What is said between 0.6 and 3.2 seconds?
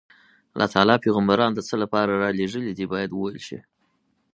تعالی پیغمبران د څه لپاره رالېږلي دي باید